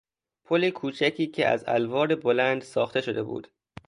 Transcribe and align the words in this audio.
پل 0.45 0.69
کوچکی 0.69 1.27
که 1.27 1.47
از 1.47 1.63
الوار 1.67 2.15
بلند 2.15 2.61
ساخته 2.61 3.01
شده 3.01 3.23
بود 3.23 3.47